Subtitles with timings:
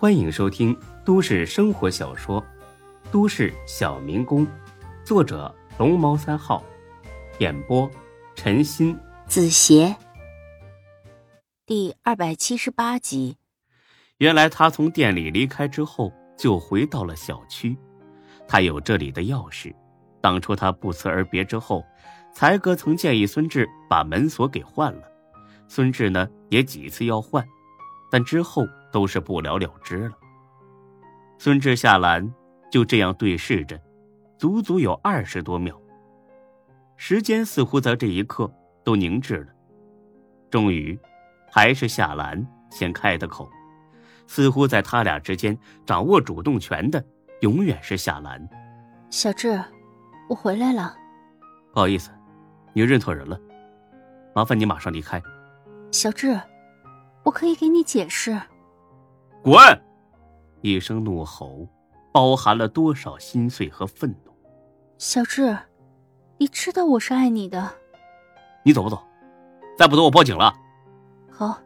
[0.00, 0.74] 欢迎收听
[1.04, 2.40] 都市生活小说
[3.12, 4.46] 《都市小民工》，
[5.04, 6.64] 作者龙猫三号，
[7.38, 7.86] 演播
[8.34, 9.94] 陈鑫、子邪，
[11.66, 13.36] 第二百七十八集。
[14.16, 17.76] 原来他从店里离开之后，就回到了小区。
[18.48, 19.70] 他有这里的钥匙。
[20.22, 21.84] 当初他不辞而别之后，
[22.32, 25.02] 才哥曾建议孙志把门锁给换了。
[25.68, 27.46] 孙志呢，也几次要换，
[28.10, 30.12] 但之后都是不了了之了。
[31.38, 32.32] 孙志、夏兰
[32.70, 33.80] 就这样对视着，
[34.38, 35.80] 足足有二十多秒。
[36.96, 38.52] 时间似乎在这一刻
[38.84, 39.46] 都凝滞了。
[40.50, 40.98] 终于，
[41.50, 43.48] 还是夏兰先开的口。
[44.26, 47.04] 似乎在他俩之间掌握主动权的，
[47.40, 48.48] 永远是夏兰。
[49.10, 49.60] 小志，
[50.28, 50.94] 我回来了。
[51.72, 52.10] 不好意思，
[52.72, 53.36] 你认错人了。
[54.32, 55.20] 麻烦你马上离开。
[55.90, 56.40] 小志，
[57.24, 58.40] 我可以给你解释。
[59.42, 59.56] 滚！
[60.60, 61.66] 一声怒吼，
[62.12, 64.32] 包含了多少心碎和愤怒。
[64.98, 65.56] 小智，
[66.36, 67.72] 你知道我是爱你的。
[68.62, 69.02] 你走不走？
[69.78, 70.52] 再不走，我报警了。
[71.30, 71.58] 好，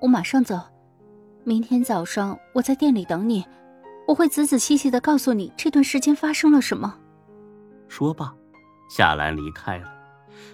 [0.00, 0.60] 我马上走。
[1.42, 3.44] 明天早上我在店里等你，
[4.06, 6.96] 我会仔仔细细的告诉你这段时间发生了什么。
[7.88, 8.32] 说罢，
[8.88, 9.92] 夏兰离开了。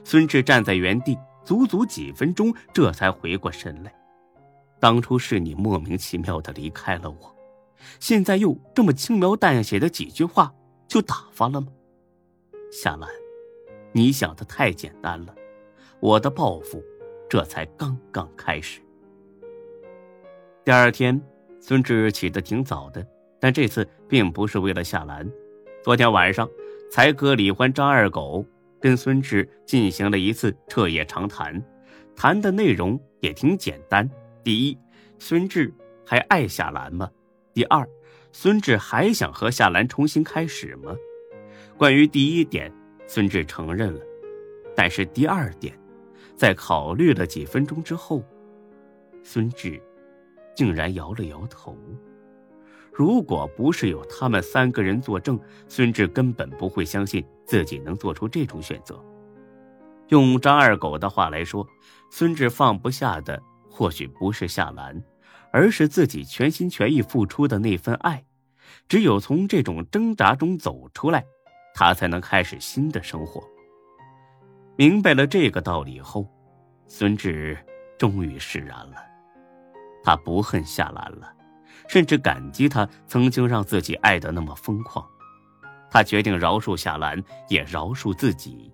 [0.04, 3.92] 孙志站在原地，足足几分钟，这才回过神来。
[4.78, 7.36] 当初是你莫名其妙的离开了我，
[7.98, 10.54] 现在又这么轻描淡写的几句话
[10.86, 11.68] 就打发了吗？
[12.70, 13.08] 夏兰，
[13.92, 15.34] 你想的太简单了，
[16.00, 16.82] 我的报复
[17.28, 18.80] 这才刚刚开始。
[20.64, 21.20] 第二天，
[21.60, 23.06] 孙志起得挺早的，
[23.40, 25.26] 但这次并不是为了夏兰。
[25.82, 26.48] 昨天晚上，
[26.90, 28.44] 才哥李欢、张二狗
[28.80, 31.62] 跟孙志进行了一次彻夜长谈，
[32.14, 34.08] 谈的内容也挺简单。
[34.46, 34.78] 第一，
[35.18, 35.74] 孙志
[36.06, 37.10] 还爱夏兰吗？
[37.52, 37.84] 第二，
[38.30, 40.94] 孙志还想和夏兰重新开始吗？
[41.76, 42.72] 关于第一点，
[43.08, 44.00] 孙志承认了，
[44.76, 45.76] 但是第二点，
[46.36, 48.22] 在考虑了几分钟之后，
[49.24, 49.82] 孙志。
[50.54, 51.76] 竟然摇了摇头。
[52.92, 59.04] 如果不是有他们三个人作证，孙志根本不会相信自己能做出这种选择。
[60.10, 61.66] 用张二狗的话来说，
[62.12, 63.42] 孙志放不下的
[63.76, 65.02] 或许不是夏兰，
[65.52, 68.24] 而是自己全心全意付出的那份爱。
[68.88, 71.22] 只有从这种挣扎中走出来，
[71.74, 73.44] 他才能开始新的生活。
[74.76, 76.26] 明白了这个道理后，
[76.86, 77.54] 孙志
[77.98, 78.96] 终于释然了。
[80.02, 81.30] 他不恨夏兰了，
[81.86, 85.06] 甚至感激他曾经让自己爱得那么疯狂。
[85.90, 88.72] 他决定饶恕夏兰，也饶恕自己。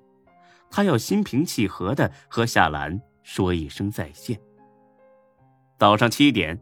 [0.71, 4.41] 他要心平气和的和夏兰说一声再见。
[5.83, 6.57] 早上七点，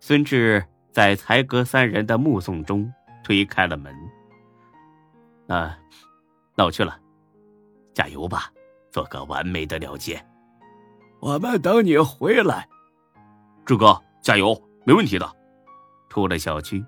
[0.00, 0.62] 孙志
[0.92, 2.92] 在才哥三人的目送中
[3.24, 3.90] 推开了门。
[5.46, 5.78] 啊，
[6.54, 7.00] 那我去了，
[7.94, 8.52] 加油吧，
[8.90, 10.22] 做个完美的了结。
[11.20, 12.68] 我们等你回来。
[13.64, 15.26] 志哥，加油，没问题的。
[16.10, 16.84] 出了小区，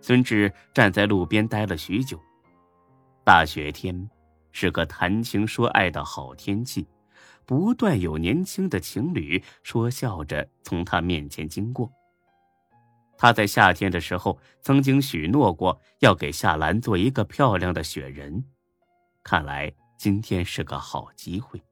[0.00, 2.16] 孙志站在路边待了许久。
[3.24, 4.08] 大雪天，
[4.52, 6.86] 是个谈情说爱的好天气，
[7.48, 11.90] 不断有年轻的情侣说笑着从他面前经过。
[13.16, 18.44] 他在夏天的时候曾经许诺过要给夏兰做一个漂亮的雪人，
[19.22, 21.62] 看来今天是个好机会。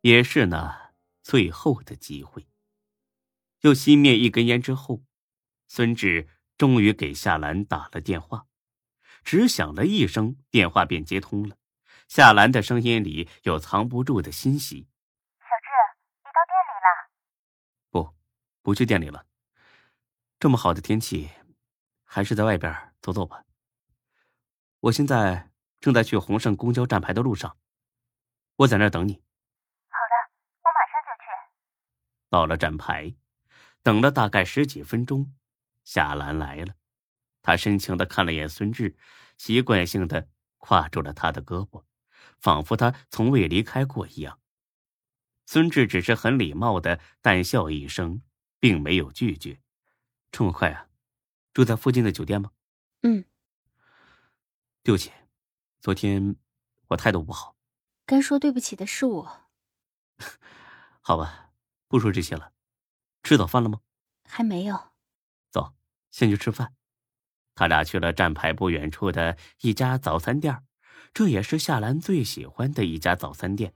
[0.00, 0.74] 也是呢。
[1.22, 2.48] 最后的机会。
[3.60, 5.04] 又熄灭一根烟之后，
[5.68, 6.26] 孙志
[6.58, 8.46] 终于给夏兰打了电话。
[9.22, 11.59] 只响了一声，电话便接通了。
[12.10, 14.88] 夏兰的声音里有藏不住的欣喜
[15.38, 15.70] ：“小志，
[16.18, 17.10] 你到店里了
[17.88, 18.16] ？”“不，
[18.62, 19.24] 不去店里了。
[20.40, 21.30] 这么好的天气，
[22.02, 23.44] 还是在外边走走吧。
[24.80, 27.56] 我现在正在去洪盛公交站牌的路上，
[28.56, 29.22] 我在那儿等你。”
[29.86, 30.32] 好的，
[30.64, 31.30] 我马上就去
[32.28, 33.14] 到了站牌，
[33.84, 35.32] 等了大概十几分钟，
[35.84, 36.74] 夏兰来了。
[37.40, 38.96] 她深情的看了眼孙志，
[39.38, 41.84] 习惯性的挎住了他的胳膊，
[42.40, 44.40] 仿佛他从未离开过一样。
[45.46, 48.22] 孙志只是很礼貌的淡笑一声，
[48.58, 49.60] 并没有拒绝。
[50.30, 50.86] 这么快啊？
[51.52, 52.52] 住在附近的酒店吗？
[53.02, 53.24] 嗯。
[54.82, 55.10] 对不起，
[55.80, 56.36] 昨天
[56.88, 57.56] 我态度不好。
[58.06, 59.50] 该说对不起的是我。
[61.00, 61.50] 好吧。
[61.88, 62.52] 不说这些了，
[63.24, 63.80] 吃早饭了吗？
[64.24, 64.92] 还没有。
[65.50, 65.74] 走，
[66.12, 66.76] 先去吃饭。
[67.56, 70.62] 他俩去了站牌不远处的一家早餐店，
[71.12, 73.72] 这也是夏兰最喜欢的一家早餐店。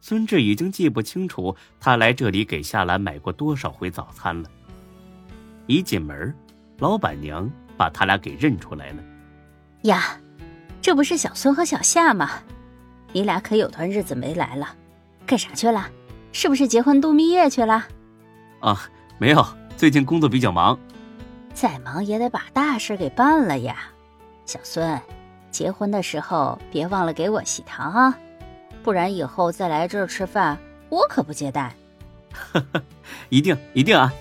[0.00, 4.50] 孙志已经记不清楚他来这里给夏兰买过多少回早餐了。
[5.66, 6.34] 一进门，
[6.78, 9.02] 老板娘把他俩给认出来了。
[9.82, 10.18] 呀，
[10.80, 12.30] 这不是小孙和小夏吗？
[13.12, 14.74] 你俩可有段日子没来了，
[15.26, 15.90] 干啥去了？
[16.32, 17.86] 是不是结婚度蜜月去了？
[18.60, 19.44] 啊，没有，
[19.76, 20.78] 最近工作比较忙。
[21.52, 23.90] 再忙也得把大事给办了呀。
[24.46, 25.00] 小孙，
[25.50, 28.18] 结婚的时候别忘了给我喜糖啊，
[28.82, 30.58] 不然以后再来这儿吃饭，
[30.88, 31.74] 我可不接待。
[33.30, 34.12] 一定一定啊！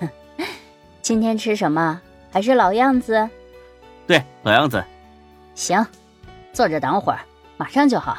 [1.02, 2.00] 今天吃什么？
[2.30, 3.28] 还是老样子？
[4.06, 4.82] 对，老样子。
[5.54, 5.84] 行，
[6.52, 7.20] 坐着等会儿，
[7.56, 8.16] 马上就好。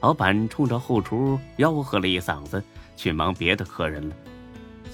[0.00, 2.62] 老板冲着后厨吆喝了一嗓子，
[2.96, 4.14] 去忙别的客人了。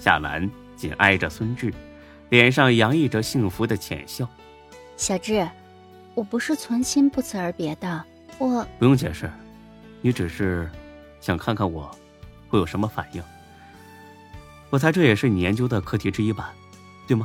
[0.00, 1.72] 夏兰紧挨着孙志，
[2.30, 4.28] 脸上洋溢着幸福的浅笑。
[4.96, 5.48] 小志，
[6.18, 8.04] 我不是存心不辞而别的，
[8.38, 9.30] 我不用解释，
[10.00, 10.68] 你只是
[11.20, 11.88] 想看看我
[12.48, 13.22] 会有什么反应。
[14.68, 16.52] 我猜这也是你研究的课题之一吧，
[17.06, 17.24] 对吗？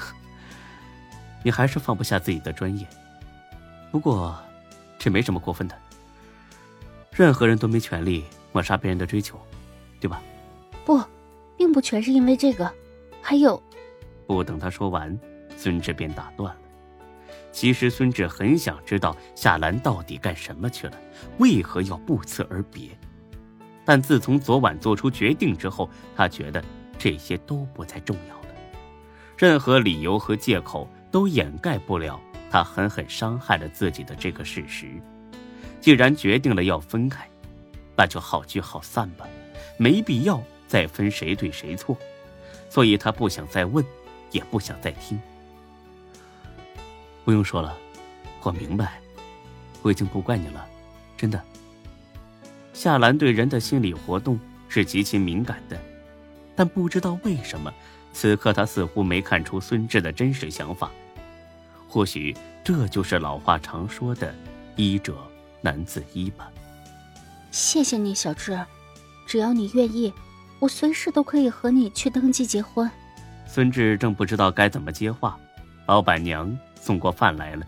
[1.44, 2.86] 你还是放不下自己的专业，
[3.90, 4.34] 不过
[4.98, 5.76] 这没什么过分的。
[7.12, 9.38] 任何人都没权利抹杀别人的追求，
[10.00, 10.22] 对吧？
[10.86, 11.04] 不，
[11.54, 12.72] 并不全是因为这个，
[13.20, 13.62] 还有……
[14.26, 15.14] 不等他说完，
[15.54, 16.60] 孙志便打断了。
[17.56, 20.92] 其实孙志很想知道夏兰到底干什么去了，
[21.38, 22.90] 为何要不辞而别。
[23.82, 26.62] 但自从昨晚做出决定之后，他觉得
[26.98, 28.48] 这些都不再重要了。
[29.38, 32.20] 任何理由和借口都掩盖不了
[32.50, 34.88] 他狠狠伤害了自己的这个事实。
[35.80, 37.26] 既然决定了要分开，
[37.96, 39.26] 那就好聚好散吧，
[39.78, 41.96] 没必要再分谁对谁错。
[42.68, 43.82] 所以他不想再问，
[44.30, 45.18] 也不想再听。
[47.26, 47.76] 不用说了，
[48.40, 49.00] 我明白，
[49.82, 50.64] 我已经不怪你了，
[51.16, 51.42] 真的。
[52.72, 54.38] 夏兰对人的心理活动
[54.68, 55.76] 是极其敏感的，
[56.54, 57.74] 但不知道为什么，
[58.12, 60.88] 此刻她似乎没看出孙志的真实想法。
[61.88, 62.32] 或许
[62.62, 64.32] 这就是老话常说的
[64.76, 65.16] “医者”。
[65.60, 66.48] 难自医吧。
[67.50, 68.56] 谢谢你，小志。
[69.26, 70.12] 只要你愿意，
[70.60, 72.88] 我随时都可以和你去登记结婚。
[73.48, 75.36] 孙志正不知道该怎么接话，
[75.88, 77.66] 老板娘送过饭来了。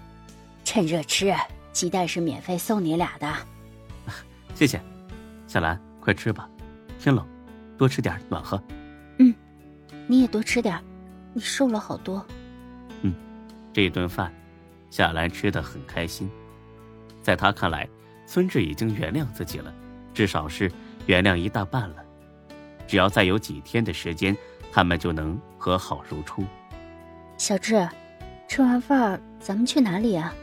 [0.64, 1.34] 趁热吃，
[1.72, 3.34] 鸡蛋是免费送你俩的。
[4.54, 4.80] 谢谢，
[5.48, 6.48] 小兰，快吃吧。
[7.00, 7.26] 天冷，
[7.76, 8.62] 多吃点暖和。
[9.18, 9.34] 嗯，
[10.06, 10.80] 你也多吃点，
[11.32, 12.24] 你瘦了好多。
[13.02, 13.12] 嗯，
[13.72, 14.32] 这顿饭，
[14.88, 16.30] 夏兰吃的很开心。
[17.20, 17.88] 在她看来，
[18.24, 19.74] 孙志已经原谅自己了，
[20.14, 20.70] 至少是
[21.06, 22.04] 原谅一大半了。
[22.86, 24.36] 只要再有几天的时间，
[24.72, 26.44] 他们就能和好如初。
[27.36, 27.88] 小志，
[28.48, 30.34] 吃完饭咱们去哪里啊？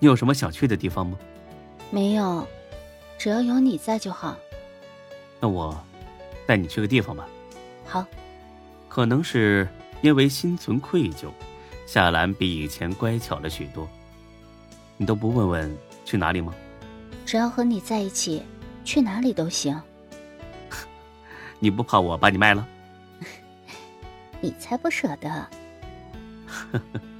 [0.00, 1.16] 你有什么想去的地方吗？
[1.90, 2.46] 没有，
[3.18, 4.36] 只要有你在就好。
[5.38, 5.78] 那我
[6.46, 7.28] 带你去个地方吧。
[7.84, 8.04] 好。
[8.88, 9.68] 可能是
[10.00, 11.28] 因为心存愧疚，
[11.86, 13.88] 夏兰比以前乖巧了许多。
[14.96, 15.78] 你都不问问。
[16.04, 16.54] 去哪里吗？
[17.26, 18.42] 只要和你在一起，
[18.82, 19.78] 去哪里都行。
[21.60, 22.66] 你不怕我把你卖了？
[24.40, 25.46] 你才不舍得。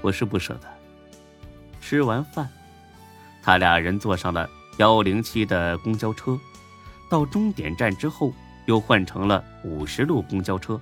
[0.00, 0.68] 我是不舍得。
[1.80, 2.48] 吃完饭，
[3.42, 4.48] 他俩人坐上了
[4.78, 6.38] 幺零七的公交车，
[7.10, 8.32] 到终点站之后
[8.66, 10.80] 又换成了五十路公交车。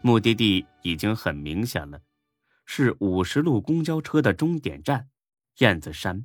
[0.00, 2.00] 目的地已经很明显了，
[2.64, 5.08] 是五十路公交车的终点站。
[5.58, 6.24] 燕子山，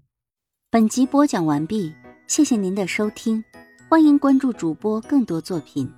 [0.70, 1.94] 本集播讲完毕，
[2.28, 3.44] 谢谢您的收听，
[3.90, 5.92] 欢迎关注主播更多作品。